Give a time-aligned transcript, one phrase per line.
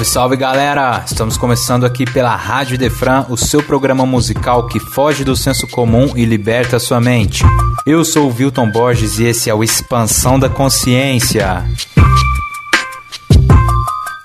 [0.00, 1.02] Salve, salve galera!
[1.06, 6.12] Estamos começando aqui pela Rádio Defran, o seu programa musical que foge do senso comum
[6.16, 7.42] e liberta a sua mente.
[7.84, 11.64] Eu sou o Wilton Borges e esse é o Expansão da Consciência.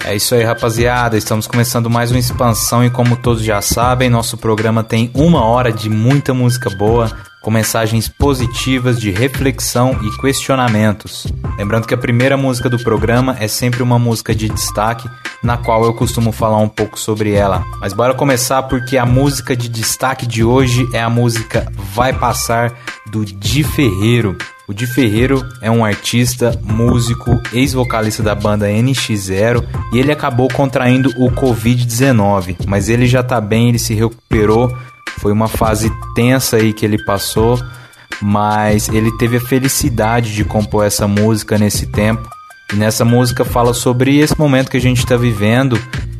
[0.04, 1.18] É isso aí, rapaziada.
[1.18, 5.72] Estamos começando mais uma expansão e, como todos já sabem, nosso programa tem uma hora
[5.72, 7.12] de muita música boa,
[7.46, 11.28] com mensagens positivas de reflexão e questionamentos.
[11.60, 15.08] Lembrando que a primeira música do programa é sempre uma música de destaque,
[15.44, 17.64] na qual eu costumo falar um pouco sobre ela.
[17.80, 22.74] Mas bora começar porque a música de destaque de hoje é a música Vai Passar
[23.06, 24.36] do Di Ferreiro.
[24.68, 31.10] O Di Ferreiro é um artista, músico, ex-vocalista da banda NX0 e ele acabou contraindo
[31.10, 34.76] o Covid-19, mas ele já tá bem, ele se recuperou
[35.20, 37.60] foi uma fase tensa aí que ele passou,
[38.22, 42.28] mas ele teve a felicidade de compor essa música nesse tempo.
[42.74, 45.80] E nessa música fala sobre esse momento que a gente está vivendo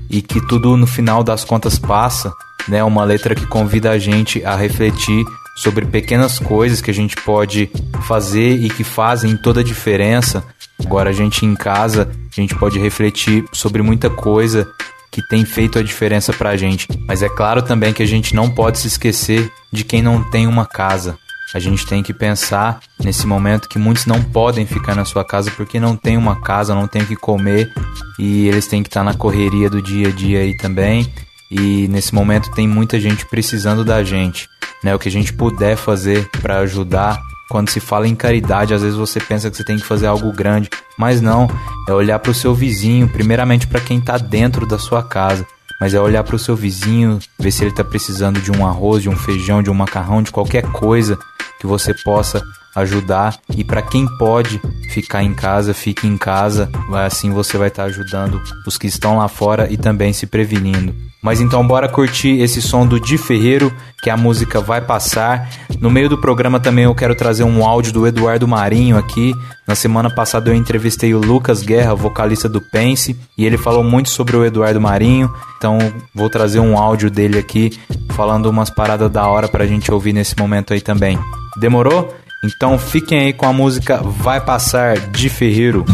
[0.10, 2.32] e que tudo no final das contas passa,
[2.68, 2.84] né?
[2.84, 7.70] Uma letra que convida a gente a refletir sobre pequenas coisas que a gente pode
[8.04, 10.44] fazer e que fazem toda a diferença.
[10.84, 14.68] Agora a gente em casa, a gente pode refletir sobre muita coisa
[15.16, 16.90] que tem feito a diferença pra gente.
[17.08, 20.46] Mas é claro também que a gente não pode se esquecer de quem não tem
[20.46, 21.18] uma casa.
[21.54, 25.50] A gente tem que pensar nesse momento que muitos não podem ficar na sua casa
[25.52, 27.72] porque não tem uma casa, não tem o que comer
[28.20, 31.10] e eles têm que estar na correria do dia a dia aí também.
[31.50, 34.50] E nesse momento tem muita gente precisando da gente,
[34.84, 34.94] né?
[34.94, 37.18] O que a gente puder fazer para ajudar
[37.50, 40.32] quando se fala em caridade, às vezes você pensa que você tem que fazer algo
[40.32, 41.48] grande, mas não,
[41.88, 45.46] é olhar para o seu vizinho, primeiramente para quem está dentro da sua casa,
[45.80, 49.04] mas é olhar para o seu vizinho, ver se ele está precisando de um arroz,
[49.04, 51.18] de um feijão, de um macarrão, de qualquer coisa
[51.60, 52.42] que você possa
[52.76, 53.40] ajudar.
[53.56, 57.90] E para quem pode ficar em casa, fique em casa, assim você vai estar tá
[57.90, 60.94] ajudando os que estão lá fora e também se prevenindo.
[61.26, 65.50] Mas então bora curtir esse som do Di Ferreiro, que a música vai passar.
[65.80, 69.34] No meio do programa também eu quero trazer um áudio do Eduardo Marinho aqui.
[69.68, 74.10] Na semana passada eu entrevistei o Lucas Guerra, vocalista do Pense, e ele falou muito
[74.10, 75.34] sobre o Eduardo Marinho.
[75.58, 75.80] Então
[76.14, 77.72] vou trazer um áudio dele aqui
[78.12, 81.18] falando umas paradas da hora pra gente ouvir nesse momento aí também.
[81.58, 82.14] Demorou?
[82.44, 85.86] Então fiquem aí com a música Vai Passar de Ferreiro.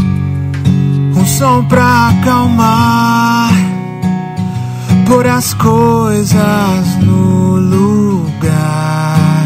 [1.15, 3.71] Um som pra acalmar
[5.11, 9.45] pôr as coisas no lugar.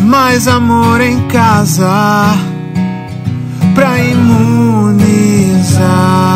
[0.00, 2.32] Mais amor em casa
[3.74, 5.82] pra imunizar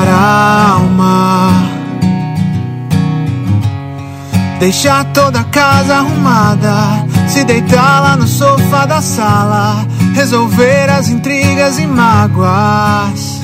[0.08, 1.67] a alma.
[4.58, 11.78] Deixar toda a casa arrumada, se deitar lá no sofá da sala, resolver as intrigas
[11.78, 13.38] e mágoas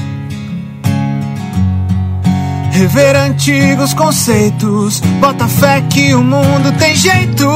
[2.74, 7.48] Rever antigos conceitos, bota fé que o mundo tem jeito.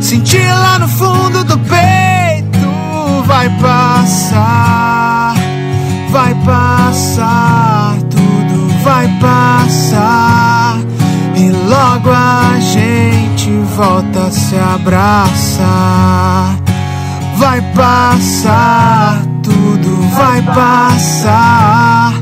[0.00, 4.41] Sentir lá no fundo do peito, vai passar,
[13.82, 16.56] volta se abraçar.
[17.36, 22.14] Vai passar, tudo vai passar.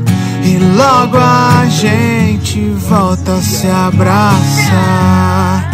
[0.43, 5.69] E logo a gente volta se abraçar.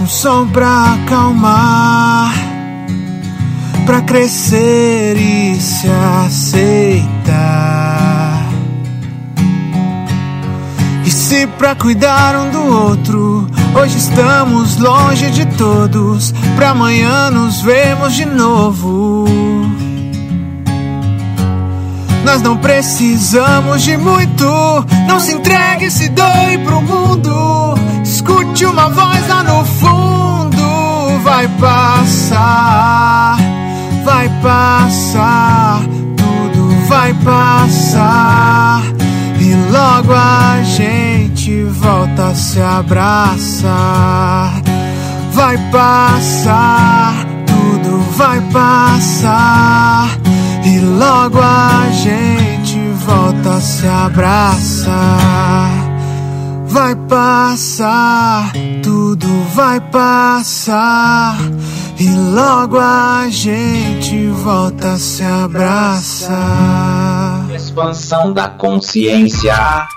[0.00, 2.32] Um som pra acalmar,
[3.88, 5.88] pra crescer e se
[6.26, 7.48] aceitar.
[11.28, 13.46] se pra cuidar um do outro.
[13.74, 19.26] Hoje estamos longe de todos, pra amanhã nos vemos de novo.
[22.24, 24.46] Nós não precisamos de muito,
[25.06, 27.74] não se entregue, se doe pro mundo.
[28.02, 33.36] Escute uma voz lá no fundo, vai passar,
[34.08, 35.82] vai passar,
[36.16, 38.82] tudo vai passar.
[39.38, 44.62] E logo a gente volta a se abraçar.
[45.32, 47.14] vai passar,
[47.46, 50.08] tudo vai passar
[50.64, 55.70] e logo a gente volta a se abraçar.
[56.66, 58.52] Vai passar,
[58.82, 61.36] tudo vai passar
[61.98, 66.38] e logo a gente volta a se abraçar.
[67.52, 69.88] Expansão da consciência.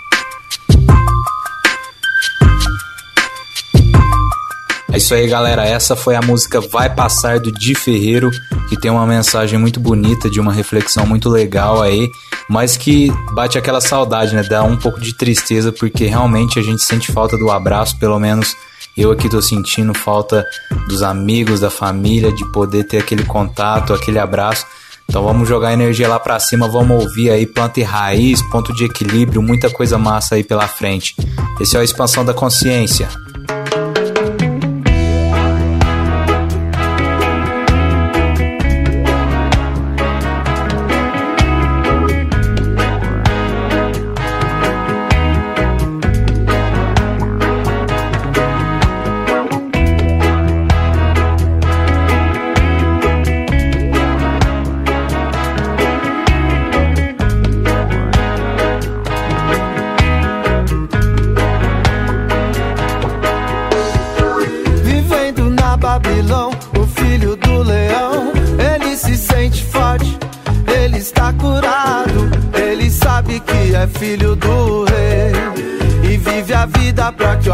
[4.91, 5.63] É isso aí, galera.
[5.63, 8.31] Essa foi a música Vai Passar do Di Ferreiro,
[8.67, 12.09] que tem uma mensagem muito bonita, de uma reflexão muito legal aí,
[12.49, 14.43] mas que bate aquela saudade, né?
[14.43, 18.53] Dá um pouco de tristeza, porque realmente a gente sente falta do abraço, pelo menos
[18.97, 20.45] eu aqui tô sentindo falta
[20.87, 24.65] dos amigos, da família, de poder ter aquele contato, aquele abraço.
[25.07, 28.85] Então vamos jogar energia lá para cima, vamos ouvir aí planta e raiz, ponto de
[28.85, 31.15] equilíbrio, muita coisa massa aí pela frente.
[31.59, 33.09] Esse é a expansão da consciência.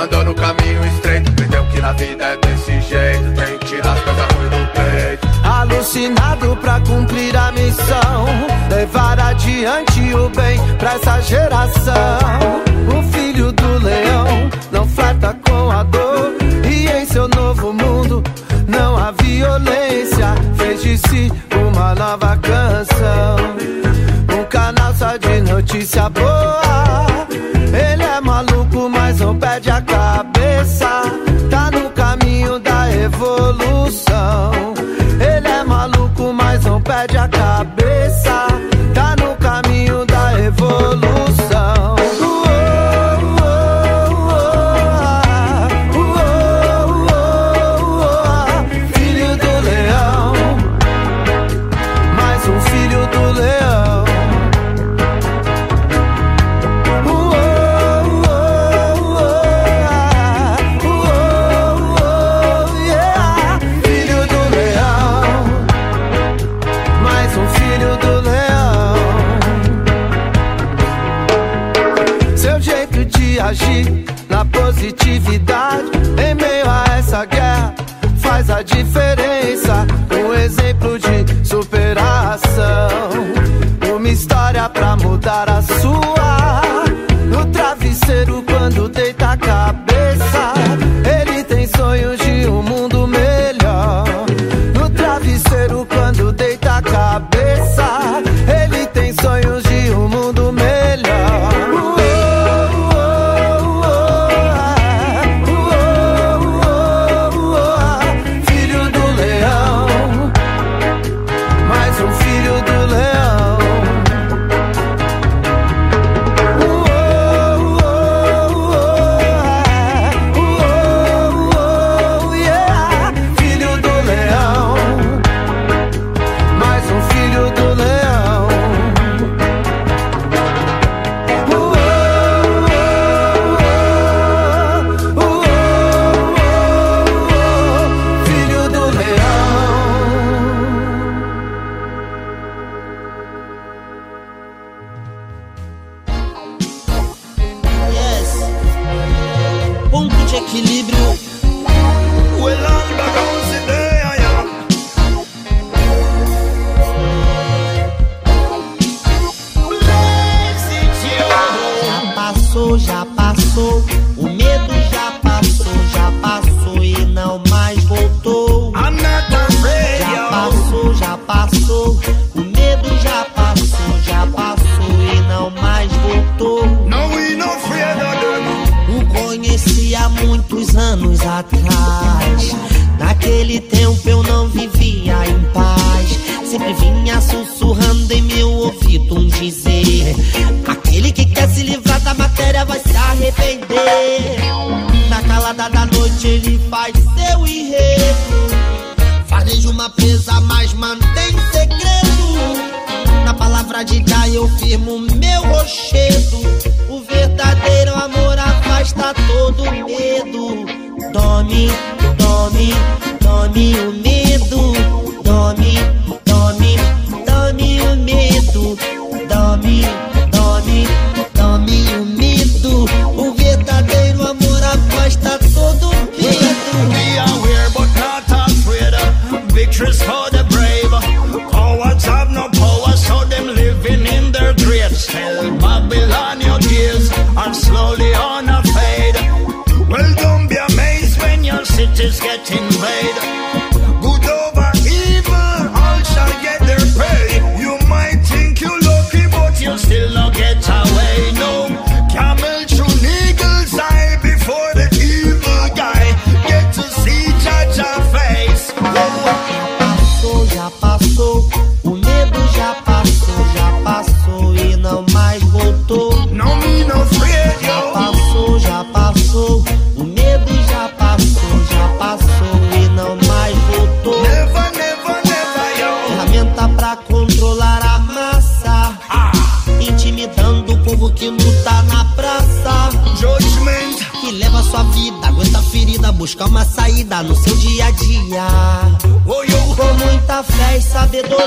[0.00, 4.00] andou no caminho estreito, entendeu que na vida é desse jeito, tem que tirar as
[4.00, 5.28] coisas ruins do peito.
[5.44, 8.26] Alucinado pra cumprir a missão,
[8.70, 12.62] levar adiante o bem pra essa geração.
[12.88, 16.34] O filho do leão não flerta com a dor.
[16.64, 18.22] E em seu novo mundo
[18.66, 20.34] não há violência.
[20.56, 23.36] Fez de si uma nova canção.
[24.34, 26.69] Um canal só de notícia boa.
[29.62, 30.29] Mas não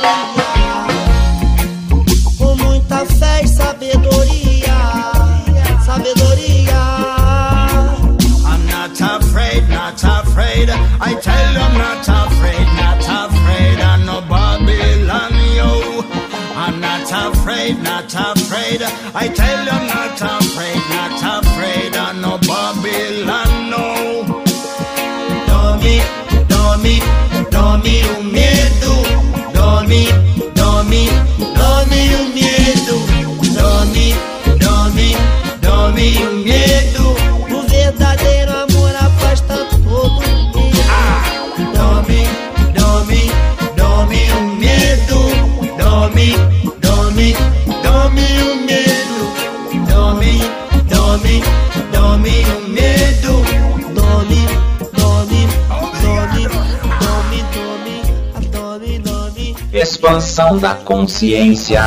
[0.04, 0.88] olhar
[2.38, 3.48] com muita fé e
[8.46, 10.70] I'm not afraid, not afraid.
[10.70, 13.80] I tell them not afraid, not afraid.
[13.80, 16.04] I know Babylon, yo.
[16.56, 18.82] I'm not afraid, not afraid.
[19.16, 20.43] I tell them not afraid.
[59.84, 61.82] expansão da consciência.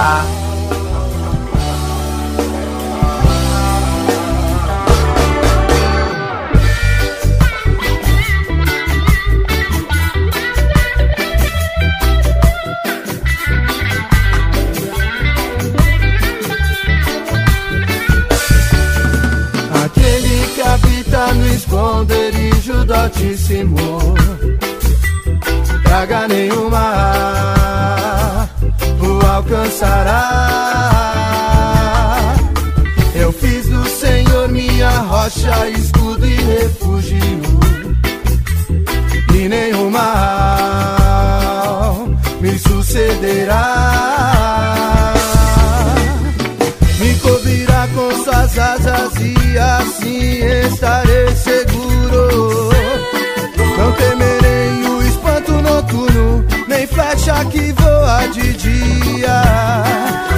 [57.45, 59.43] que voa de dia,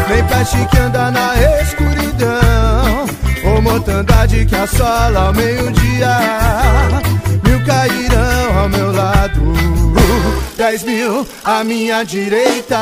[0.08, 3.06] nem peste que anda na escuridão,
[3.44, 6.18] ou mortandade que assola ao meio-dia.
[7.44, 9.54] Mil cairão ao meu lado,
[10.56, 12.78] dez mil à minha direita.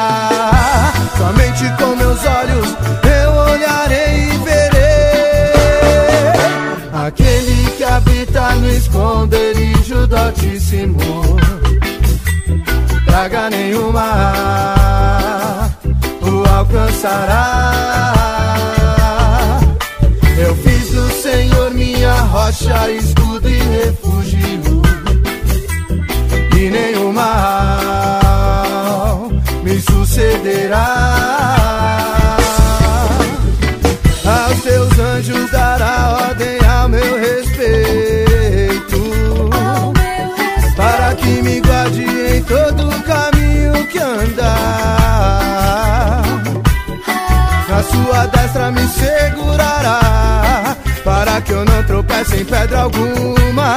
[1.16, 2.76] Somente com meus olhos
[3.22, 4.86] eu olharei e verei.
[7.06, 11.36] Aquele que habita no esconderijo do Altíssimo
[13.16, 14.04] praga nenhuma
[16.20, 17.62] o alcançará.
[20.36, 24.82] Eu fiz do Senhor minha rocha, escudo e refúgio,
[26.58, 27.30] e nenhum mal
[29.62, 31.55] me sucederá.
[52.16, 53.76] Não tropece em pedra alguma.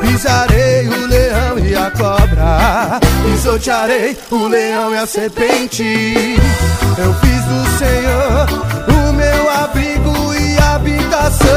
[0.00, 3.00] Pisarei o leão e a cobra.
[3.24, 5.84] Pisotearei o leão e a serpente.
[6.98, 8.46] Eu fiz do Senhor
[8.88, 11.48] o meu abrigo e habitação.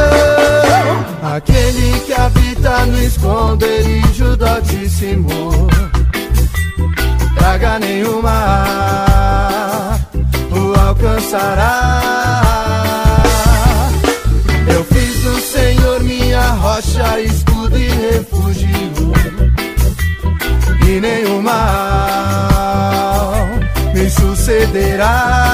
[1.36, 5.68] Aquele que habita no esconderijo do Altíssimo.
[7.36, 8.46] Praga nenhuma
[10.52, 12.73] o alcançará.
[17.14, 18.70] Rocha, escudo e refúgio.
[20.88, 21.54] E nenhum mal
[23.94, 25.54] me sucederá.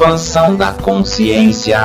[0.00, 1.78] Expansão da consciência.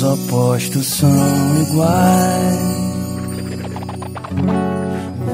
[0.00, 1.10] Os opostos são
[1.62, 2.80] iguais.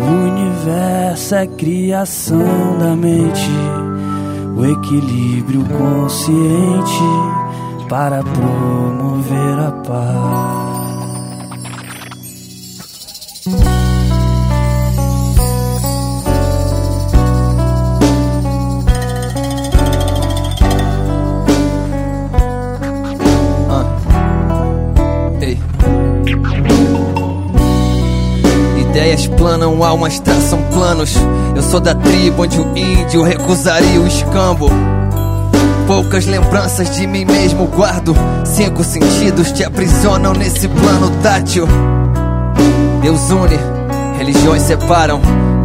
[0.00, 3.50] O universo é criação da mente,
[4.56, 7.04] o equilíbrio consciente
[7.88, 10.65] para promover a paz.
[29.24, 31.14] Planam, almas traçam planos.
[31.54, 34.68] Eu sou da tribo onde o índio recusaria o escambo.
[35.86, 38.14] Poucas lembranças de mim mesmo guardo.
[38.44, 41.66] Cinco sentidos te aprisionam nesse plano tátil.
[43.00, 43.58] Deus une,
[44.18, 45.20] religiões separam.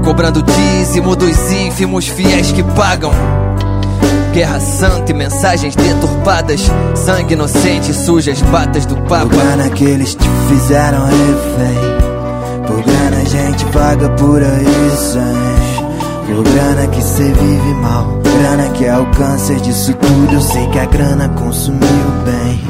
[0.05, 3.11] Cobrando dízimo dos ínfimos fiéis que pagam.
[4.33, 6.61] Guerra santa e mensagens deturpadas.
[6.95, 9.25] Sangue inocente, sujas batas do Papa.
[9.25, 12.10] grana que eles te fizeram refém
[12.83, 18.19] Grana a gente paga por aí sem Por grana que cê vive mal.
[18.23, 20.33] Grana que é o câncer disso tudo.
[20.33, 21.81] Eu sei que a grana consumiu
[22.25, 22.63] bem.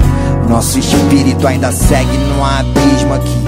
[0.49, 3.43] Nosso espírito ainda segue num abismo aqui.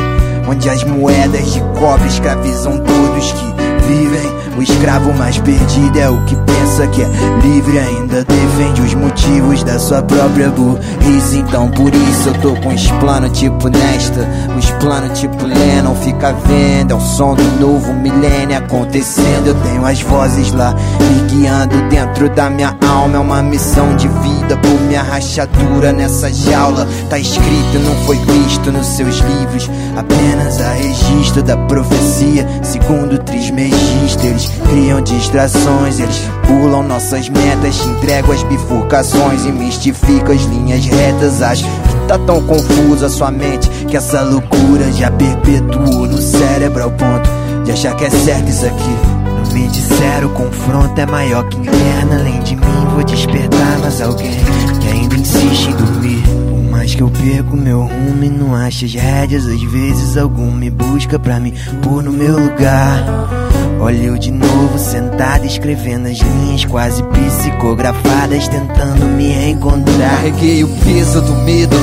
[0.50, 3.54] Onde as moedas de cobre escravizam todos que
[3.88, 4.34] vivem.
[4.58, 7.10] O escravo mais perdido é o que pensa que é
[7.42, 11.38] livre ainda defende os motivos da sua própria burrice.
[11.38, 15.96] Então por isso eu tô com os planos tipo Nesta, os planos tipo Lennon.
[15.96, 19.48] Fica vendo, é o som do novo milênio acontecendo.
[19.48, 23.16] Eu tenho as vozes lá me guiando dentro da minha alma.
[23.16, 26.88] É uma missão de vida por minha rachadura nessa jaula.
[27.10, 32.48] Tá escrito, não foi visto nos seus livros, apenas a registro da profecia.
[32.62, 40.42] Segundo Trismegisto, eles criam distrações, eles pulam nossas metas, entrego as bifurcações e mistifica as
[40.44, 41.42] linhas retas.
[41.42, 46.92] Acho que tá tão confusa sua mente que essa loucura já perpetuou no cérebro ao
[46.92, 47.30] ponto
[47.64, 48.96] de achar que é certo isso aqui.
[49.26, 52.14] Não me disseram, o confronto é maior que inferno.
[52.14, 54.38] Além de mim, vou despertar mais alguém
[54.82, 56.24] que ainda insiste em dormir.
[56.24, 60.52] Por mais que eu perco meu rumo e não ache as rédeas, às vezes algum
[60.52, 63.43] me busca pra me pôr no meu lugar.
[63.84, 70.10] Olha eu de novo sentado escrevendo as linhas quase psicografadas, tentando me reencontrar.
[70.16, 71.76] Carreguei o peso do medo,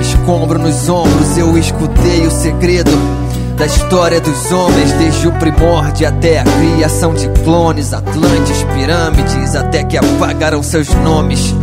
[0.00, 2.90] escombro nos ombros, eu escutei o segredo
[3.54, 9.84] da história dos homens, desde o primórdio até a criação de clones, Atlantes, pirâmides, até
[9.84, 11.54] que apagaram seus nomes.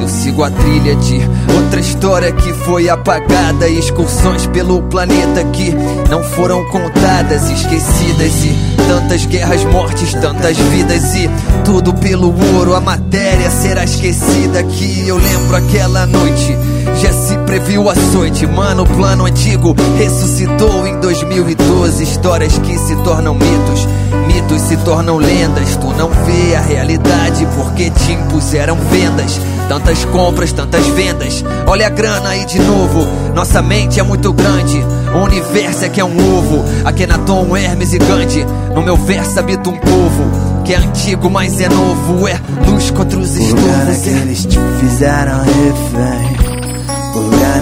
[0.00, 1.20] Eu sigo a trilha de
[1.54, 5.72] outra história que foi apagada, excursões pelo planeta que
[6.10, 11.30] não foram contadas, esquecidas e tantas guerras, mortes, tantas vidas e
[11.64, 16.56] tudo pelo ouro, a matéria será esquecida que eu lembro aquela noite.
[17.02, 22.00] Já se previu açoite, mano, o plano antigo ressuscitou em 2012.
[22.00, 23.88] Histórias que se tornam mitos,
[24.28, 25.74] mitos se tornam lendas.
[25.74, 29.40] Tu não vê a realidade porque te impuseram vendas.
[29.68, 31.44] Tantas compras, tantas vendas.
[31.66, 33.04] Olha a grana aí de novo.
[33.34, 34.80] Nossa mente é muito grande.
[35.12, 36.64] O universo é que é um ovo.
[36.84, 38.46] Akenaton, Hermes e Gandhi.
[38.76, 42.28] No meu verso habita um povo que é antigo, mas é novo.
[42.28, 44.04] É luz contra os grana estufos.
[44.04, 46.31] que É eles te fizeram refém.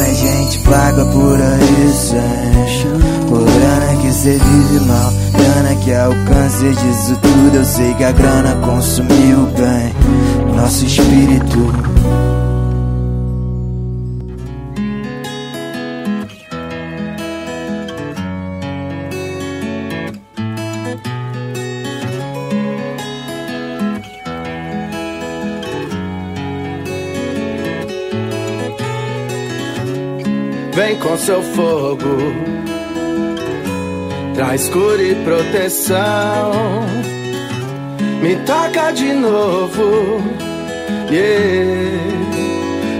[0.01, 3.29] A gente paga por aí sem.
[3.29, 5.13] Por grana que cê vive mal.
[5.33, 7.57] Grana que o câncer disso tudo.
[7.57, 10.55] Eu sei que a grana consumiu bem.
[10.57, 11.89] Nosso espírito.
[30.81, 32.16] Vem com seu fogo,
[34.35, 36.53] traz cura e proteção.
[38.23, 40.23] Me toca de novo,
[41.11, 42.01] yeah.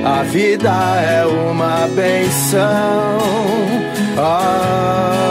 [0.05, 3.19] A vida é uma benção.
[4.19, 5.31] Ah,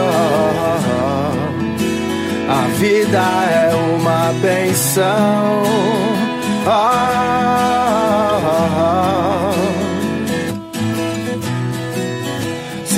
[2.48, 3.22] a vida
[3.62, 5.62] é uma benção.
[6.66, 7.10] Ah,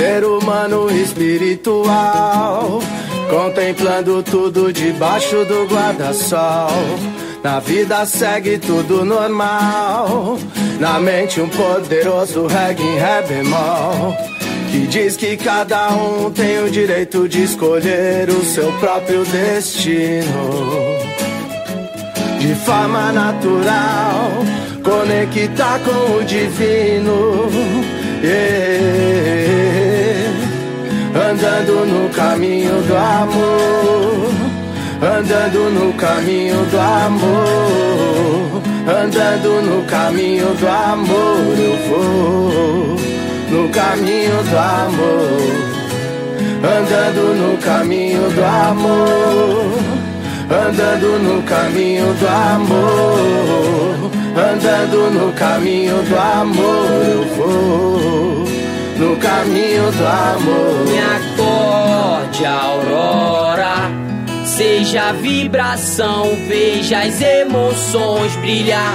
[0.03, 2.81] Ser humano espiritual,
[3.31, 6.73] contemplando tudo debaixo do guarda-sol.
[7.41, 10.41] Na vida segue tudo normal.
[10.81, 14.17] Na mente um poderoso reggae em ré bemol.
[14.73, 20.51] Que diz que cada um tem o direito de escolher o seu próprio destino.
[22.41, 24.33] De forma natural,
[24.83, 27.49] conectar com o divino.
[28.25, 29.82] Yeah.
[31.15, 34.33] Andando no caminho do amor.
[35.03, 38.63] Andando no caminho do amor.
[38.89, 42.97] Andando no caminho do amor, eu vou.
[43.51, 45.73] No caminho do amor.
[46.65, 50.03] Andando no caminho do amor.
[50.51, 54.11] Andando no caminho do amor.
[54.35, 58.42] Andando no caminho do amor, eu vou.
[59.03, 60.87] No caminho do amor.
[60.87, 63.75] Me acorde, aurora.
[64.45, 68.95] Seja a vibração, veja as emoções brilhar.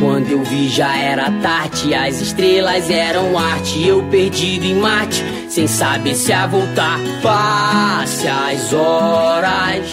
[0.00, 3.86] Quando eu vi já era tarde, as estrelas eram arte.
[3.86, 6.98] Eu perdido em Marte, sem saber se a voltar.
[7.22, 9.86] Passe as horas,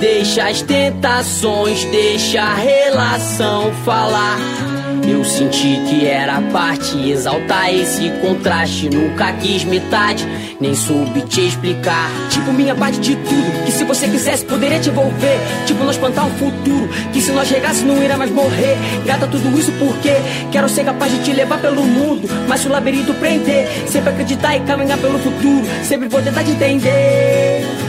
[0.00, 4.67] deixa as tentações, deixa a relação falar.
[5.10, 8.90] Eu senti que era parte, exaltar esse contraste.
[8.90, 10.26] Nunca quis metade,
[10.60, 12.10] nem soube te explicar.
[12.28, 15.38] Tipo, minha parte de tudo, que se você quisesse poderia te envolver.
[15.64, 18.76] Tipo, nós plantar um futuro, que se nós chegasse não irá mais morrer.
[19.06, 20.12] Gata tudo isso porque
[20.52, 22.28] quero ser capaz de te levar pelo mundo.
[22.46, 25.64] Mas se o labirinto prender, sempre acreditar e caminhar pelo futuro.
[25.84, 27.87] Sempre vou tentar te entender.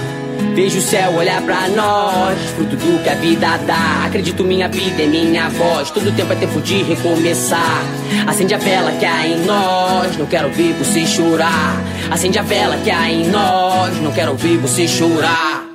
[0.54, 4.06] Vejo o céu olhar pra nós, fruto do que a vida dá.
[4.06, 7.84] Acredito minha vida é minha voz, todo tempo é tempo de recomeçar.
[8.28, 11.82] Acende a vela que há em nós, não quero ver você chorar.
[12.12, 15.66] Acende a vela que há em nós, não quero ver você chorar.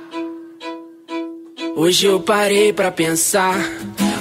[1.75, 3.57] Hoje eu parei pra pensar,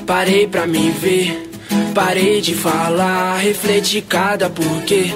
[0.07, 1.51] parei pra me ver.
[1.95, 5.15] Parei de falar, refleti cada porquê.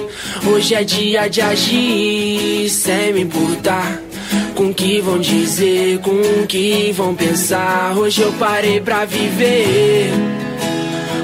[0.49, 4.08] Hoje é dia de agir sem me importar.
[4.55, 7.97] Com o que vão dizer, com o que vão pensar.
[7.97, 10.11] Hoje eu parei pra viver.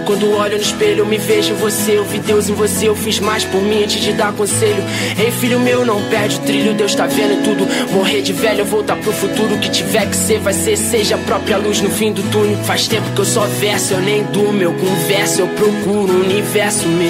[0.05, 1.97] Quando olho no espelho, eu me vejo em você.
[1.97, 4.83] Eu vi Deus em você, eu fiz mais por mim antes de dar conselho.
[5.17, 7.67] Ei, filho meu, não perde o trilho, Deus tá vendo tudo.
[7.91, 9.55] Morrer de velho, voltar pro futuro.
[9.55, 10.77] O que tiver que ser, vai ser.
[10.77, 12.57] Seja a própria luz no fim do túnel.
[12.65, 16.87] Faz tempo que eu só verso, eu nem durmo, eu converso, eu procuro o universo
[16.87, 17.05] meu.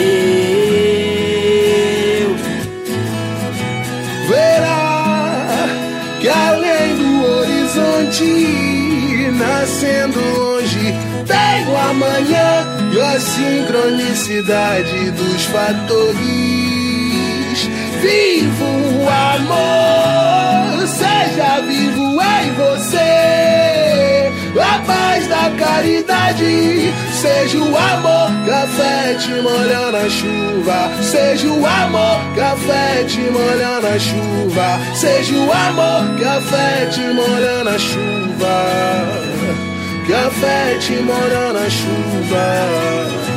[4.30, 4.75] Verá
[7.76, 10.94] horizonte, nascendo longe,
[11.28, 16.16] tem o amanhã e a sincronicidade dos fatores.
[18.02, 18.95] Vivo
[25.52, 30.90] caridade, seja o amor café te molha na chuva.
[31.02, 34.80] Seja o amor café te molha na chuva.
[34.96, 38.56] Seja o amor café te molha na chuva.
[40.08, 43.35] Café te molha na chuva.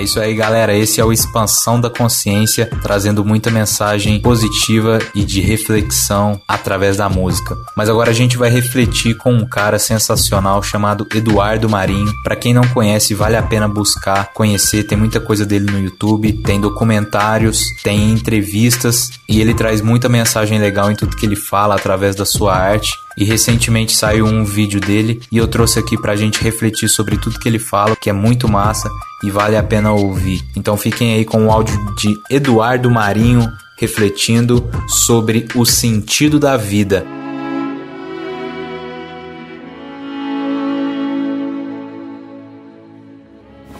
[0.00, 0.74] É isso aí, galera.
[0.74, 7.06] Esse é o Expansão da Consciência, trazendo muita mensagem positiva e de reflexão através da
[7.06, 7.54] música.
[7.76, 12.10] Mas agora a gente vai refletir com um cara sensacional chamado Eduardo Marinho.
[12.24, 14.84] Para quem não conhece, vale a pena buscar, conhecer.
[14.84, 20.58] Tem muita coisa dele no YouTube, tem documentários, tem entrevistas e ele traz muita mensagem
[20.58, 22.90] legal em tudo que ele fala através da sua arte.
[23.20, 27.38] E recentemente saiu um vídeo dele e eu trouxe aqui pra gente refletir sobre tudo
[27.38, 28.90] que ele fala, que é muito massa
[29.22, 30.42] e vale a pena ouvir.
[30.56, 37.04] Então fiquem aí com o áudio de Eduardo Marinho refletindo sobre o sentido da vida.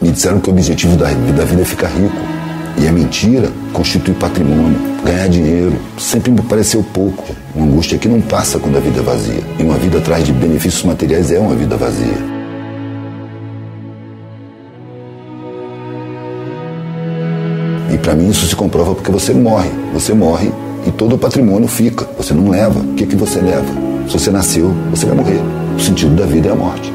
[0.02, 2.49] Me disseram que o objetivo da vida é ficar rico.
[2.80, 5.74] E a mentira constitui patrimônio, ganhar dinheiro.
[5.98, 7.26] Sempre me pareceu pouco.
[7.54, 9.42] Uma angústia que não passa quando a vida é vazia.
[9.58, 12.16] E uma vida atrás de benefícios materiais é uma vida vazia.
[17.92, 19.70] E para mim isso se comprova porque você morre.
[19.92, 20.50] Você morre
[20.86, 22.08] e todo o patrimônio fica.
[22.16, 22.80] Você não leva.
[22.80, 23.68] O que, que você leva?
[24.06, 25.40] Se você nasceu, você vai morrer.
[25.76, 26.90] O sentido da vida é a morte.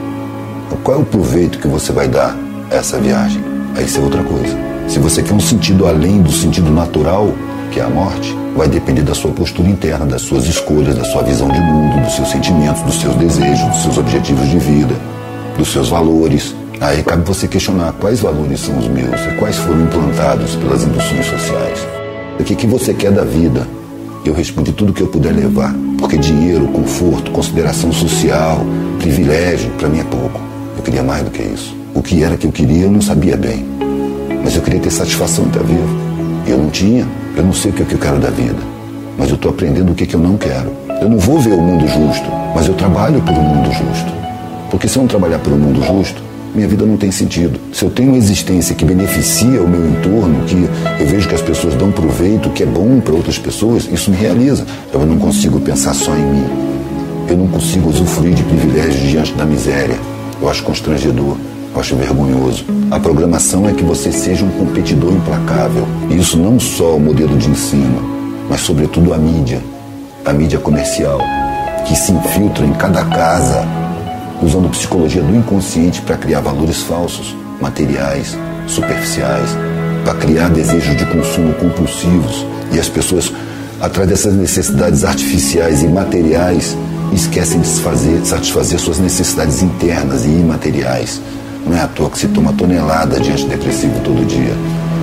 [0.66, 2.36] Então, qual é o proveito que você vai dar
[2.72, 3.40] a essa viagem?
[3.76, 4.75] Aí isso é outra coisa.
[4.88, 7.34] Se você quer um sentido além do sentido natural,
[7.72, 11.24] que é a morte, vai depender da sua postura interna, das suas escolhas, da sua
[11.24, 14.96] visão de mundo, dos seus sentimentos, dos seus desejos, dos seus objetivos de vida,
[15.58, 16.56] dos seus valores.
[16.80, 21.26] Aí cabe você questionar quais valores são os meus e quais foram implantados pelas induções
[21.26, 21.80] sociais.
[22.40, 23.68] O que, que você quer da vida?
[24.24, 28.66] Eu respondi tudo que eu puder levar, porque dinheiro, conforto, consideração social,
[29.00, 30.40] privilégio, para mim é pouco.
[30.78, 31.76] Eu queria mais do que isso.
[31.94, 33.66] O que era que eu queria eu não sabia bem,
[34.46, 35.90] mas eu queria ter satisfação em estar vivo.
[36.46, 38.60] Eu não tinha, eu não sei o que, é que eu quero da vida,
[39.18, 40.72] mas eu estou aprendendo o que, é que eu não quero.
[41.02, 44.14] Eu não vou ver o mundo justo, mas eu trabalho por um mundo justo.
[44.70, 46.22] Porque se eu não trabalhar por um mundo justo,
[46.54, 47.60] minha vida não tem sentido.
[47.74, 51.42] Se eu tenho uma existência que beneficia o meu entorno, que eu vejo que as
[51.42, 54.64] pessoas dão proveito, que é bom para outras pessoas, isso me realiza.
[54.94, 56.46] Eu não consigo pensar só em mim.
[57.28, 59.98] Eu não consigo usufruir de privilégios diante da miséria.
[60.40, 61.36] Eu acho constrangedor.
[61.76, 62.66] Acho vergonhoso.
[62.90, 65.86] A programação é que você seja um competidor implacável.
[66.10, 68.02] E isso não só o modelo de ensino,
[68.50, 69.62] mas sobretudo a mídia,
[70.24, 71.20] a mídia comercial,
[71.86, 73.68] que se infiltra em cada casa,
[74.42, 79.50] usando psicologia do inconsciente para criar valores falsos, materiais, superficiais,
[80.04, 82.46] para criar desejos de consumo compulsivos.
[82.72, 83.32] E as pessoas,
[83.82, 86.76] atrás dessas necessidades artificiais e materiais,
[87.14, 87.68] esquecem de
[88.26, 91.22] satisfazer suas necessidades internas e imateriais.
[91.66, 94.54] Não é à toa que se toma tonelada de antidepressivo todo dia,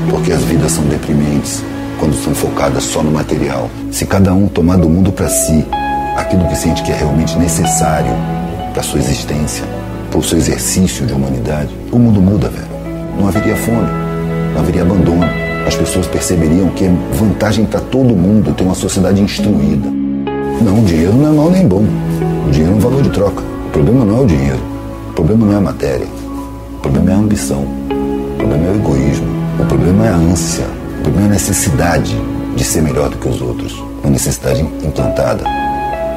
[0.08, 1.62] porque as vidas são deprimentes
[1.98, 3.68] quando são focadas só no material.
[3.90, 5.66] Se cada um tomar do mundo para si
[6.16, 8.12] aquilo que sente que é realmente necessário
[8.72, 9.64] para sua existência,
[10.08, 12.68] para o seu exercício de humanidade, o mundo muda, velho.
[13.18, 13.88] Não haveria fome,
[14.54, 15.26] não haveria abandono.
[15.66, 19.88] As pessoas perceberiam que é vantagem para todo mundo ter uma sociedade instruída.
[20.60, 21.84] Não, o dinheiro não é mal nem bom.
[22.46, 23.42] O dinheiro é um valor de troca.
[23.66, 24.60] O problema não é o dinheiro.
[25.10, 26.06] O problema não é a matéria.
[26.82, 27.64] O problema é a ambição.
[28.36, 29.28] problema é o egoísmo.
[29.60, 30.66] O problema é a ânsia.
[30.98, 32.16] O problema é a necessidade
[32.56, 33.72] de ser melhor do que os outros.
[34.02, 35.44] Uma necessidade implantada,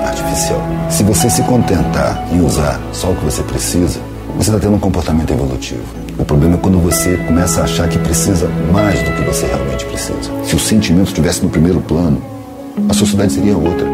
[0.04, 0.60] artificial.
[0.90, 4.00] Se você se contentar em usar só o que você precisa,
[4.36, 5.84] você está tendo um comportamento evolutivo.
[6.18, 9.86] O problema é quando você começa a achar que precisa mais do que você realmente
[9.86, 10.32] precisa.
[10.44, 12.20] Se o sentimento estivesse no primeiro plano,
[12.90, 13.86] a sociedade seria outra.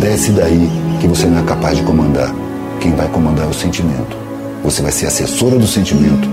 [0.00, 0.70] Desce daí
[1.02, 2.34] que você não é capaz de comandar.
[2.80, 4.23] Quem vai comandar é o sentimento.
[4.64, 6.26] Você vai ser assessora do sentimento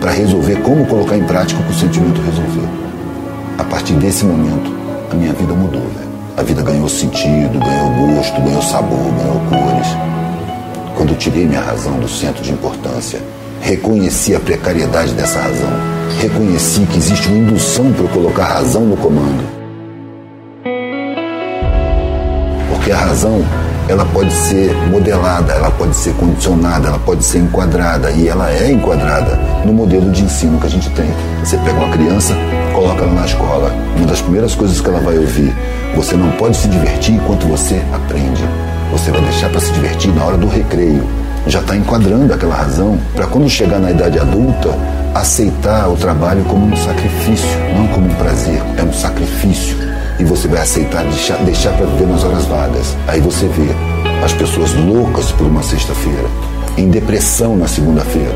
[0.00, 2.68] para resolver como colocar em prática o que o sentimento resolveu.
[3.58, 4.72] A partir desse momento,
[5.10, 6.12] a minha vida mudou, velho.
[6.36, 9.88] A vida ganhou sentido, ganhou gosto, ganhou sabor, ganhou cores.
[10.96, 13.20] Quando eu tirei minha razão do centro de importância,
[13.60, 15.70] reconheci a precariedade dessa razão,
[16.20, 19.44] reconheci que existe uma indução para eu colocar a razão no comando.
[22.70, 23.44] Porque a razão,
[23.88, 28.70] ela pode ser modelada, ela pode ser condicionada, ela pode ser enquadrada e ela é
[28.70, 31.10] enquadrada no modelo de ensino que a gente tem.
[31.44, 32.34] Você pega uma criança,
[32.74, 35.54] coloca ela na escola, uma das primeiras coisas que ela vai ouvir,
[35.94, 38.42] você não pode se divertir enquanto você aprende.
[38.92, 41.02] Você vai deixar para se divertir na hora do recreio.
[41.46, 44.68] Já está enquadrando aquela razão para quando chegar na idade adulta,
[45.14, 49.91] aceitar o trabalho como um sacrifício, não como um prazer, é um sacrifício.
[50.18, 52.96] E você vai aceitar deixar, deixar para viver nas horas vagas.
[53.08, 53.68] Aí você vê
[54.24, 56.28] as pessoas loucas por uma sexta-feira,
[56.76, 58.34] em depressão na segunda-feira,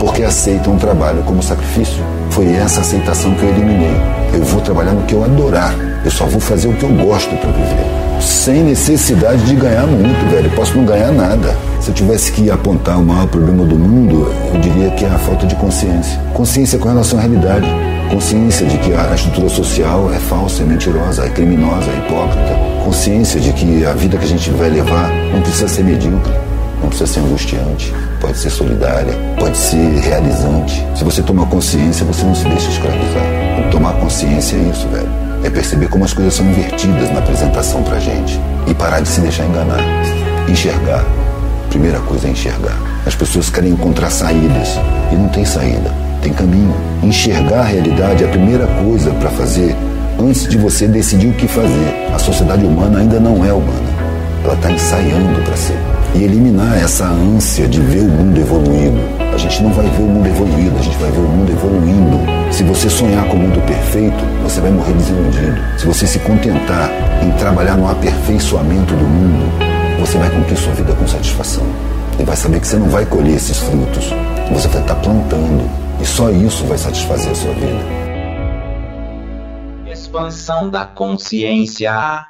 [0.00, 2.02] porque aceitam o trabalho como sacrifício.
[2.30, 3.94] Foi essa aceitação que eu eliminei.
[4.32, 5.74] Eu vou trabalhar no que eu adorar.
[6.04, 8.20] Eu só vou fazer o que eu gosto para viver.
[8.20, 10.46] Sem necessidade de ganhar muito, velho.
[10.46, 11.56] Eu posso não ganhar nada.
[11.80, 15.18] Se eu tivesse que apontar o maior problema do mundo, eu diria que é a
[15.18, 16.20] falta de consciência.
[16.34, 17.66] Consciência com relação à realidade.
[18.10, 22.58] Consciência de que a estrutura social é falsa, é mentirosa, é criminosa, é hipócrita.
[22.84, 26.32] Consciência de que a vida que a gente vai levar não precisa ser medíocre,
[26.80, 30.84] não precisa ser angustiante, pode ser solidária, pode ser realizante.
[30.96, 33.70] Se você tomar consciência, você não se deixa escravizar.
[33.70, 35.08] Tomar consciência é isso, velho.
[35.44, 39.20] É perceber como as coisas são invertidas na apresentação pra gente e parar de se
[39.20, 39.80] deixar enganar.
[40.48, 41.04] Enxergar.
[41.68, 42.76] Primeira coisa é enxergar.
[43.06, 44.80] As pessoas querem encontrar saídas
[45.12, 46.74] e não tem saída, tem caminho.
[47.02, 49.74] Enxergar a realidade é a primeira coisa para fazer
[50.18, 52.10] antes de você decidir o que fazer.
[52.14, 53.90] A sociedade humana ainda não é humana,
[54.44, 55.78] ela está ensaiando para ser.
[56.14, 58.98] E eliminar essa ânsia de ver o mundo evoluído.
[59.32, 62.52] A gente não vai ver o mundo evoluído, a gente vai ver o mundo evoluindo.
[62.52, 65.56] Se você sonhar com o mundo perfeito, você vai morrer desiludido.
[65.78, 66.90] Se você se contentar
[67.22, 69.52] em trabalhar no aperfeiçoamento do mundo,
[70.00, 71.62] você vai cumprir sua vida com satisfação.
[72.18, 74.12] E vai saber que você não vai colher esses frutos.
[74.52, 75.89] Você vai estar plantando.
[76.00, 78.00] E só isso vai satisfazer a sua vida.
[79.90, 82.26] Expansão da consciência.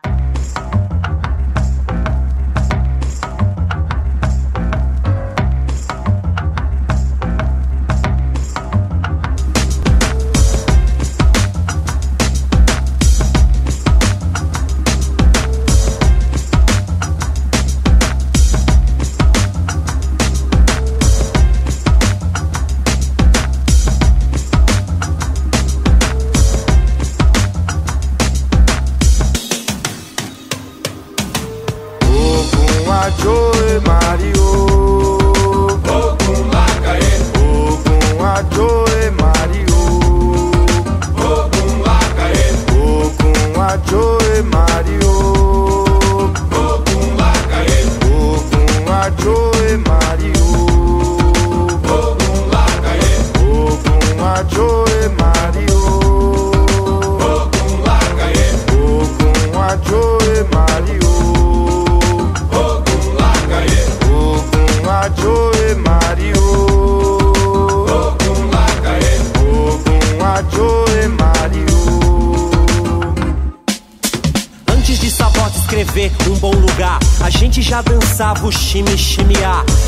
[78.20, 78.90] Dançava o chime.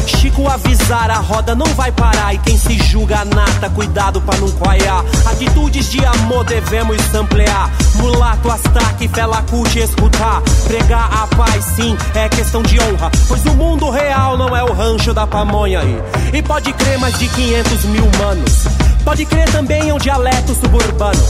[0.07, 2.35] Chico avisar, a roda não vai parar.
[2.35, 5.05] E quem se julga nata, cuidado pra não coiar.
[5.27, 7.71] Atitudes de amor devemos samplear.
[7.97, 10.41] Mulato, astaque, fela curte escutar.
[10.67, 13.11] Pregar a paz, sim, é questão de honra.
[13.29, 16.03] Pois o mundo real não é o rancho da pamonha aí.
[16.33, 18.65] E pode crer mais de 500 mil manos.
[19.05, 21.21] Pode crer também é um dialeto suburbano.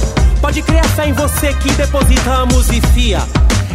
[0.41, 3.23] Pode crer a fé em você que depositamos e fia.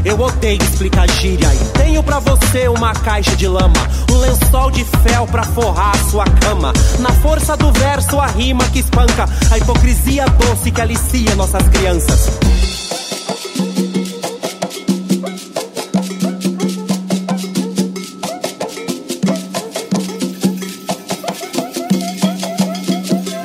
[0.07, 3.75] Eu odeio explicar gíria e tenho pra você uma caixa de lama,
[4.09, 6.71] um lençol de fel pra forrar a sua cama.
[6.99, 12.29] Na força do verso, a rima que espanca, a hipocrisia doce que alicia nossas crianças.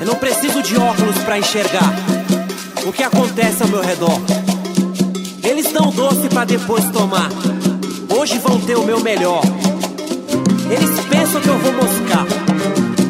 [0.07, 1.93] Não preciso de óculos para enxergar
[2.87, 4.51] o que acontece ao meu redor.
[5.73, 7.31] Dão doce para depois tomar.
[8.16, 9.43] Hoje vão ter o meu melhor.
[10.70, 12.27] Eles pensam que eu vou moscar.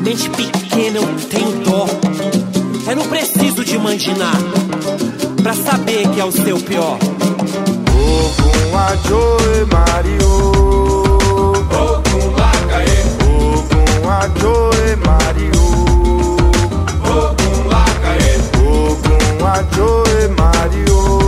[0.03, 1.87] Mente pequena, eu tenho dó.
[2.89, 4.37] Eu não preciso de mandinar
[5.43, 6.99] pra saber que é o seu pior.
[7.91, 10.29] Ogun Ajoe Mario.
[11.73, 12.99] Ogun Lakae.
[13.25, 15.63] Ogun Ajoe Mario.
[17.05, 18.33] Ogun Lakae.
[18.59, 21.22] Ogun Ajoe Mario.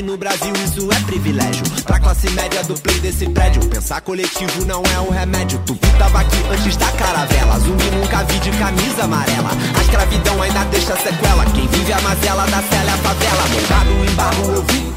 [0.00, 1.62] Aqui no Brasil isso é privilégio.
[1.84, 3.62] Pra classe média do play desse prédio.
[3.68, 5.60] Pensar coletivo não é um remédio.
[5.66, 7.58] Tu vi tava aqui antes da caravela.
[7.58, 9.50] Zumbi nunca vi de camisa amarela.
[9.76, 11.44] A escravidão ainda deixa sequela.
[11.52, 13.42] Quem vive a mazela da cela é a favela.
[13.48, 14.92] Montado em barro eu vim.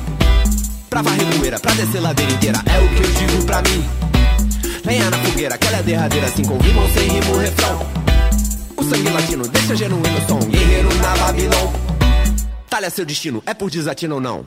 [0.90, 2.64] Pra varrer poeira, pra descer ladeira inteira.
[2.66, 3.86] É o que eu digo pra mim.
[4.86, 7.86] Lenha na fogueira, aquela é derradeira, assim com rima ou sem rima refrão.
[8.78, 11.74] O sangue latino deixa genuíno som, guerreiro na Babilão.
[12.70, 14.44] Talha seu destino, é por desatino ou não?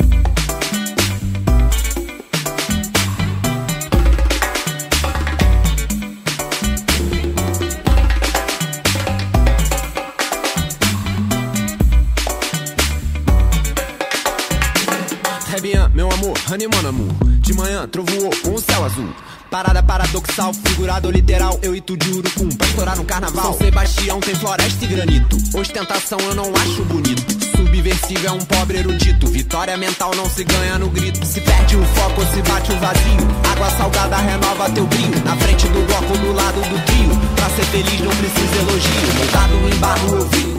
[16.89, 17.09] Amour.
[17.41, 19.09] De manhã, trovoou com o céu azul.
[19.51, 23.45] Parada paradoxal, figurado literal, eu e tu de urucum, pra estourar no carnaval.
[23.45, 25.37] São Sebastião tem floresta e granito.
[25.55, 27.47] Ostentação eu não acho bonito.
[27.57, 29.27] Subversivo é um pobre erudito.
[29.29, 31.25] Vitória mental não se ganha no grito.
[31.25, 33.53] Se perde o foco se bate o vazio.
[33.53, 35.25] Água salgada renova teu brilho.
[35.25, 37.11] Na frente do bloco, do lado do trio.
[37.37, 39.15] Pra ser feliz não precisa elogio.
[39.19, 40.57] Montado em barro eu vim.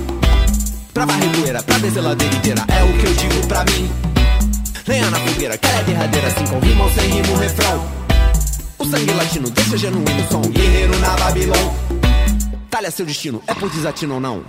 [0.93, 2.65] Pra varrer pra descer ladeira inteira.
[2.69, 4.16] É o que eu digo pra mim.
[4.87, 7.91] Lenha na fogueira, que é derradeira, assim com rima ou sem rima o refrão.
[8.79, 11.75] O sangue latino deixa genuíno som, guerreiro na Babilão.
[12.69, 14.45] Talha seu destino, é por desatino ou não?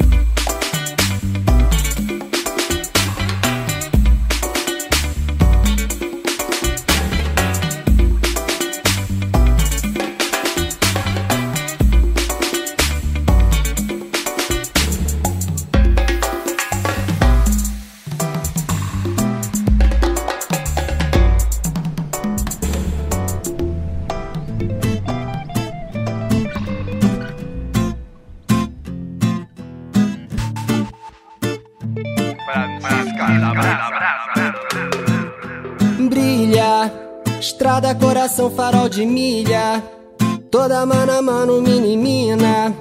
[40.87, 42.73] Mano a mano, mini mina.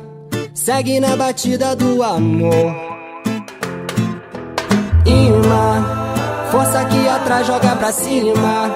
[0.54, 2.76] Segue na batida do amor.
[5.06, 5.86] Imã,
[6.52, 8.76] força aqui atrás, joga pra cima.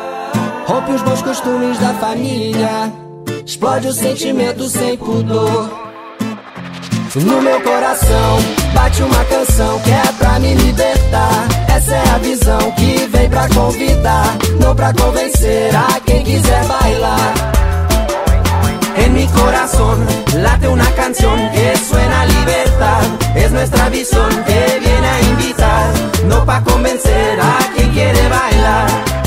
[0.66, 2.92] Rompe os bons costumes da família.
[3.46, 5.70] Explode o sentimento sem pudor.
[7.16, 8.40] No meu coração
[8.74, 11.48] bate uma canção que é pra me libertar.
[11.76, 17.71] Essa é a visão que vem pra convidar, não pra convencer a quem quiser bailar.
[18.96, 20.06] En mi corazón
[20.38, 23.02] late una canción que suena a libertad.
[23.36, 25.94] Es nuestra visión que viene a invitar,
[26.26, 29.21] no pa convencer a quien quiere bailar.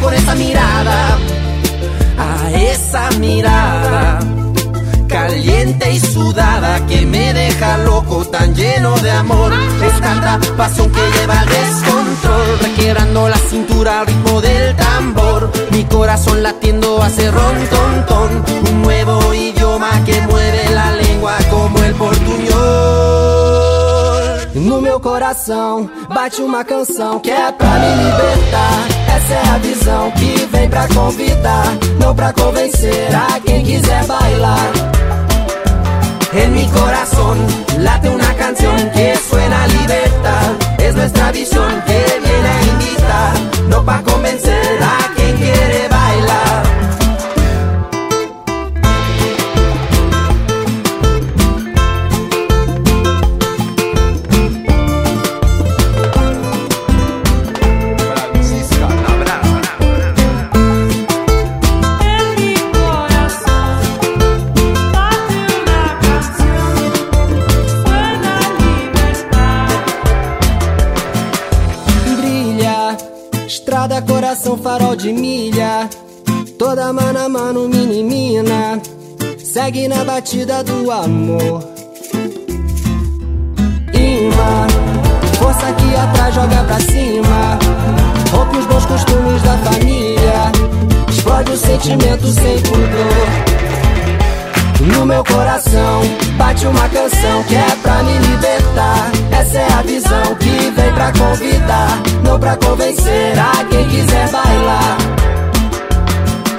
[0.00, 1.18] Con esa mirada.
[2.18, 4.18] A esa mirada
[5.10, 9.52] caliente y sudada que me deja loco, tan lleno de amor.
[9.82, 15.50] Es tanta pasión que lleva el descontrol, requebrando la cintura al ritmo del tambor.
[15.72, 21.78] Mi corazón latiendo hace ron ton ton, un nuevo idioma que mueve la lengua como
[21.82, 22.49] el portuñol.
[24.54, 28.88] No meu coração bate uma canção que é pra me libertar.
[29.16, 31.66] Essa é a visão que vem pra convidar,
[32.00, 34.72] não pra convencer a quem quiser bailar.
[36.32, 37.38] En mi corazón
[37.78, 40.52] late una canción que suena a libertad.
[40.78, 43.32] Es nuestra visión que viene a invitar,
[43.68, 44.59] no pa' convencer
[74.40, 75.88] coração, farol de milha.
[76.58, 78.80] Toda mano a mano, mini mina.
[79.38, 81.62] Segue na batida do amor.
[83.92, 84.66] Imã,
[85.38, 87.58] força aqui atrás, joga pra cima.
[88.32, 90.52] Rompe os bons costumes da família.
[91.08, 93.49] Explode o sentimento sem pudor.
[94.80, 96.02] No meu coração
[96.38, 99.10] bate uma canção que é pra me libertar.
[99.30, 104.96] Essa é a visão que vem pra convidar, não pra convencer a quem quiser bailar.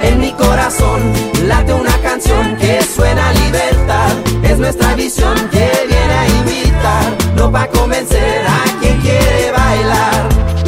[0.02, 1.12] En mi corazón
[1.46, 4.12] late una canción que suena a libertad.
[4.42, 10.61] Es nuestra visión que viene a invitar, no pa' convencer a quien quiere bailar.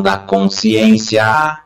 [0.00, 1.58] Da consciência.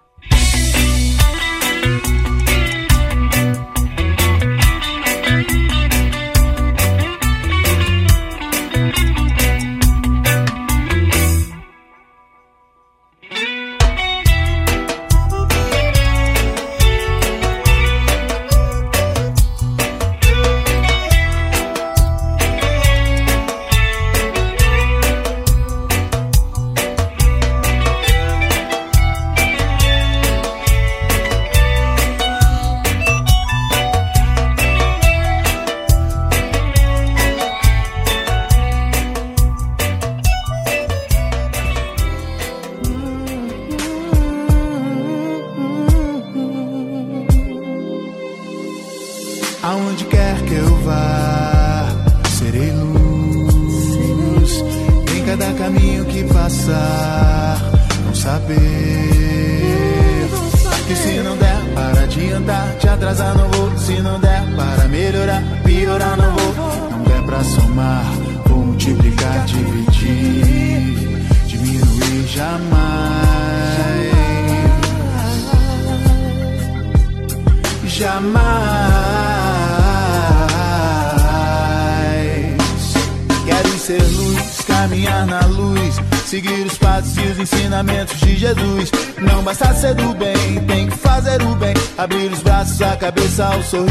[93.67, 93.87] Cabeça, o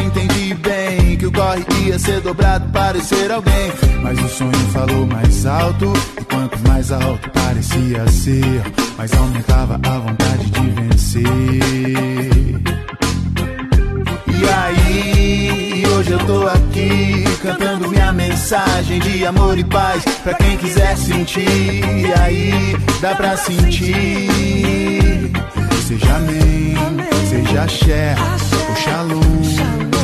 [0.00, 3.72] entendi bem que o corre ia ser dobrado para ser alguém.
[4.00, 8.62] Mas o sonho falou mais alto, e quanto mais alto parecia ser,
[8.96, 11.22] mais aumentava a vontade de vencer.
[14.28, 20.56] E aí, hoje eu tô aqui cantando minha mensagem de amor e paz pra quem
[20.56, 21.48] quiser sentir.
[21.48, 24.28] E aí, dá pra sentir.
[25.86, 26.74] Seja amém,
[27.52, 28.14] seja axé
[28.82, 29.20] shalom.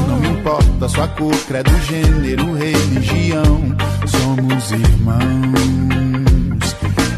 [0.07, 3.77] Não me importa sua cor, credo, gênero, religião.
[4.07, 6.08] Somos irmãos.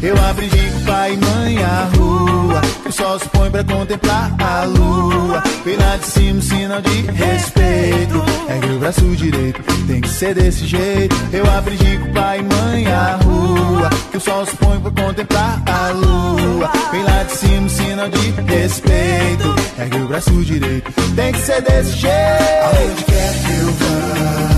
[0.01, 2.61] Eu aprendi com pai e mãe a rua.
[2.85, 5.43] O sol se põe pra contemplar a lua.
[5.79, 8.23] Lá de cima, sinal de respeito.
[8.47, 11.15] É o braço direito, tem que ser desse jeito.
[11.31, 13.89] Eu aprendi com pai e mãe a rua.
[14.09, 16.69] Que o sol se põe pra contemplar a lua.
[16.91, 19.55] Vem lá de cima, sinal de respeito.
[19.77, 22.15] É o braço direito, tem que ser desse jeito.
[22.63, 24.50] Aonde quer que eu vá,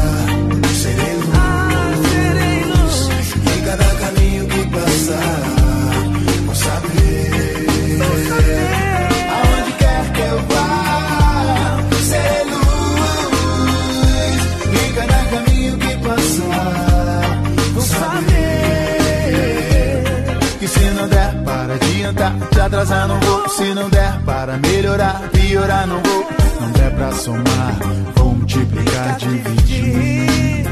[22.65, 23.49] atrasar não vou.
[23.49, 26.27] Se não der para melhorar, piorar não vou.
[26.61, 27.77] Não der pra somar,
[28.15, 30.65] vou multiplicar, dividir.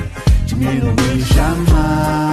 [0.45, 2.31] Diminuir jamais.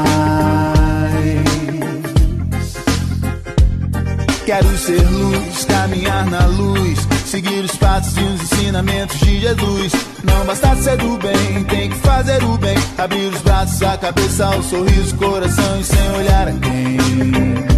[4.45, 9.93] Quero ser luz, caminhar na luz, seguir os passos e os ensinamentos de Jesus.
[10.25, 12.77] Não basta ser do bem, tem que fazer o bem.
[12.97, 17.78] Abrir os braços, a cabeça, o sorriso, o coração e sem olhar a quem.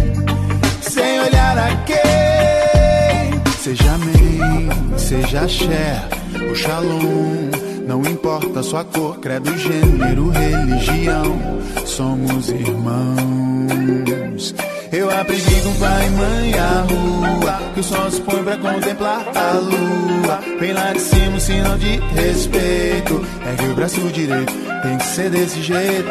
[1.01, 3.41] Sem olhar a quem.
[3.59, 5.99] Seja amém, seja axé
[6.47, 7.49] ou shalom.
[7.87, 11.39] Não importa sua cor, credo, gênero, religião.
[11.85, 14.53] Somos irmãos.
[14.91, 19.25] Eu aprendi com pai e mãe a rua Que o sol se põe pra contemplar
[19.33, 24.51] a lua Vem lá de cima, um sinal de respeito É que o braço direito
[24.83, 26.09] tem que ser desse jeito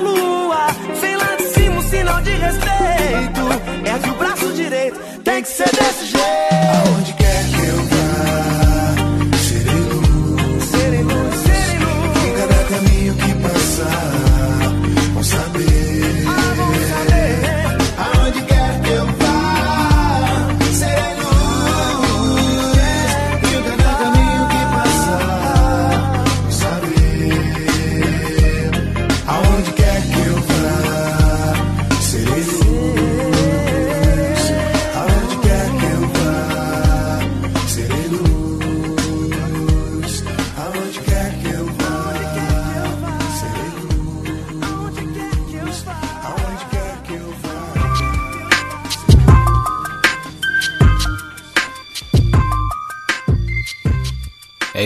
[0.00, 0.66] lua.
[1.00, 3.40] Vem lá de cima um sinal de respeito.
[3.84, 7.05] É que o braço direito tem que ser desse jeito.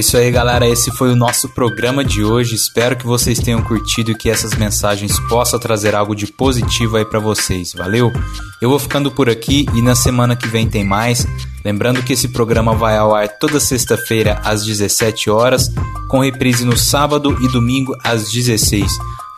[0.01, 0.66] Isso aí, galera.
[0.66, 2.55] Esse foi o nosso programa de hoje.
[2.55, 7.05] Espero que vocês tenham curtido e que essas mensagens possam trazer algo de positivo aí
[7.05, 7.74] pra vocês.
[7.74, 8.11] Valeu?
[8.62, 11.26] Eu vou ficando por aqui e na semana que vem tem mais.
[11.62, 15.70] Lembrando que esse programa vai ao ar toda sexta-feira às 17 horas,
[16.09, 18.90] com reprise no sábado e domingo às 16.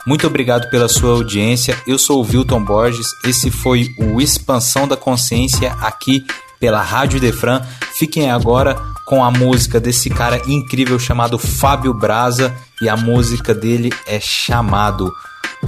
[0.06, 1.76] Muito obrigado pela sua audiência.
[1.86, 3.06] Eu sou o Wilton Borges.
[3.24, 6.24] Esse foi o Expansão da Consciência aqui
[6.60, 7.60] pela Rádio Defran.
[7.98, 13.90] Fiquem agora com a música desse cara incrível chamado Fábio Braza e a música dele
[14.06, 15.12] é Chamado.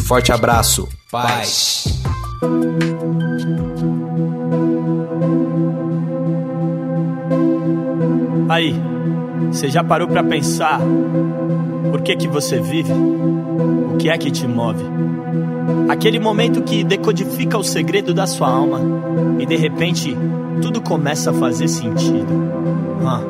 [0.01, 0.89] Forte abraço.
[1.11, 1.85] Paz.
[8.49, 8.75] Aí,
[9.51, 10.81] você já parou pra pensar
[11.91, 12.93] por que que você vive?
[12.93, 14.85] O que é que te move?
[15.89, 18.81] Aquele momento que decodifica o segredo da sua alma
[19.39, 20.17] e de repente
[20.61, 22.53] tudo começa a fazer sentido.
[23.07, 23.21] Ah,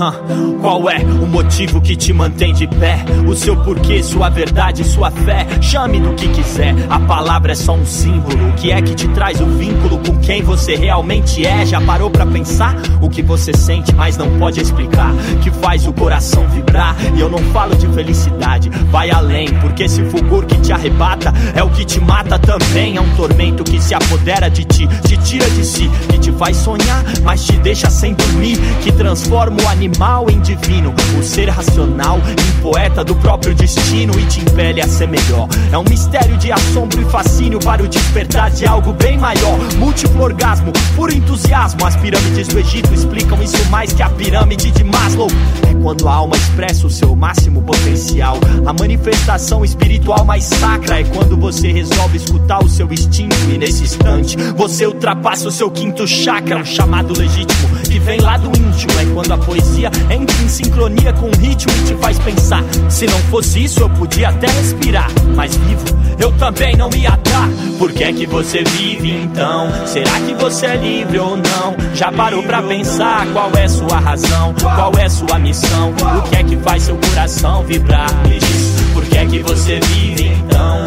[0.00, 0.14] ah,
[0.60, 3.04] Qual é o motivo que te mantém de pé?
[3.26, 5.46] O seu porquê, sua verdade, sua fé.
[5.60, 8.48] Chame do que quiser, a palavra é só um símbolo.
[8.48, 11.66] O que é que te traz o vínculo com quem você realmente é?
[11.66, 15.12] Já parou pra pensar o que você sente, mas não pode explicar?
[15.42, 16.96] Que faz o coração vibrar.
[17.14, 19.48] E eu não falo de felicidade, vai além.
[19.60, 22.96] Porque esse fulgor que te arrebata é o que te mata também.
[22.96, 26.56] É um tormento que se apodera de ti, te tira de si, que te faz
[26.56, 28.58] sonhar, mas te deixa sem dormir.
[28.82, 34.26] Que transforma o animal em divino, o ser racional em poeta do próprio destino e
[34.26, 35.48] te impele a ser melhor.
[35.72, 39.58] É um mistério de assombro e fascínio para o despertar de algo bem maior.
[39.78, 41.84] Múltiplo orgasmo, puro entusiasmo.
[41.86, 45.28] As pirâmides do Egito explicam isso mais que a pirâmide de Maslow.
[45.68, 48.36] É quando a alma expressa o seu máximo potencial.
[48.66, 53.84] A manifestação espiritual mais sacra é quando você resolve escutar o seu instinto e nesse
[53.84, 58.92] instante você ultrapassa o seu quinto chakra, um chamado legítimo que vem lá do íntimo.
[59.00, 62.62] É quando a poesia entra em sincronia com o ritmo e te faz pensar.
[62.88, 67.48] Se não fosse isso, eu podia até respirar, mas vivo eu também não ia dar.
[67.78, 69.70] Por que é que você vive então?
[69.86, 71.76] Será que você é livre ou não?
[71.94, 74.54] Já parou pra pensar qual é sua razão?
[74.60, 75.94] Qual é sua missão?
[76.18, 78.12] O que é que faz seu coração vibrar?
[78.26, 80.77] Me diz, por que é que você vive então?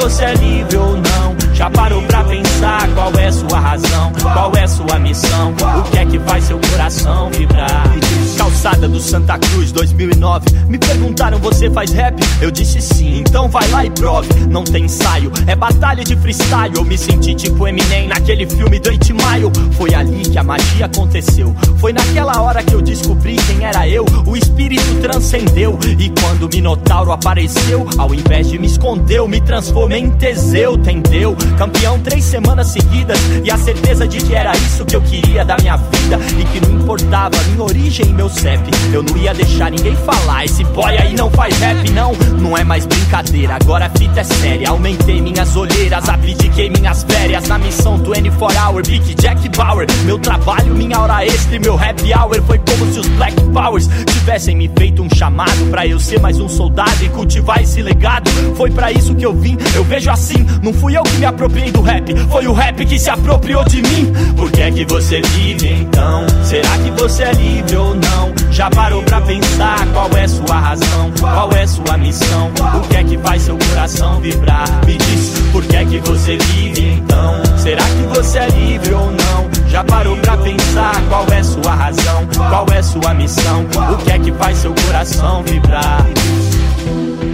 [0.00, 1.36] Você é livre ou não?
[1.54, 4.12] Já parou pra pensar qual é sua razão?
[4.32, 5.52] Qual é sua missão?
[5.52, 8.01] O que é que faz seu coração vibrar?
[8.42, 12.20] Calçada do Santa Cruz 2009 Me perguntaram, você faz rap?
[12.40, 14.28] Eu disse sim, então vai lá e prove.
[14.48, 16.74] Não tem ensaio, é batalha de freestyle.
[16.74, 19.74] Eu me senti tipo Eminem naquele filme do 8 Mile.
[19.76, 21.54] Foi ali que a magia aconteceu.
[21.78, 24.04] Foi naquela hora que eu descobri quem era eu.
[24.26, 25.78] O espírito transcendeu.
[25.96, 31.36] E quando o Minotauro apareceu Ao invés de me esconder, me transformei em Teseu, entendeu?
[31.56, 33.18] Campeão três semanas seguidas.
[33.44, 36.18] E a certeza de que era isso que eu queria da minha vida.
[36.40, 40.64] E que não importava minha origem meu CEP Eu não ia deixar ninguém falar Esse
[40.64, 42.12] boy aí não faz rap, não.
[42.40, 44.70] Não é mais brincadeira, agora a fita é séria.
[44.70, 47.48] Aumentei minhas olheiras, abdiquei minhas férias.
[47.48, 49.86] Na missão 24 Hour, Big Jack Bauer.
[50.04, 53.88] Meu trabalho, minha hora extra e meu happy hour Foi como se os Black Powers
[54.06, 58.30] tivessem me feito um chamado Pra eu ser mais um soldado e cultivar esse legado.
[58.56, 60.44] Foi pra isso que eu vim, eu vejo assim.
[60.62, 63.82] Não fui eu que me apropriei do rap Foi o rap que se apropriou de
[63.82, 64.12] mim.
[64.36, 66.26] Por que é que você vive então?
[66.44, 68.21] Será que você é livre ou não?
[68.50, 71.10] Já parou pra pensar qual é sua razão?
[71.18, 72.50] Qual é sua missão?
[72.76, 74.68] O que é que faz seu coração vibrar?
[74.86, 77.42] Me diz, por que é que você vive então?
[77.56, 79.50] Será que você é livre ou não?
[79.68, 82.28] Já parou pra pensar qual é sua razão?
[82.36, 83.64] Qual é sua missão?
[83.92, 86.04] O que é que faz seu coração vibrar?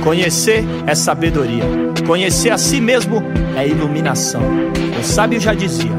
[0.05, 1.65] Conhecer é sabedoria.
[2.07, 3.23] Conhecer a si mesmo
[3.57, 4.41] é iluminação.
[4.99, 5.91] O sábio já dizia: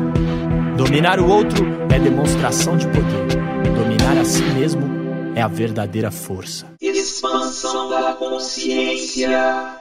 [0.78, 3.49] dominar o outro é demonstração de poder.
[4.30, 4.84] Si mesmo
[5.36, 6.67] é a verdadeira força.
[6.80, 9.78] Expansão da consciência.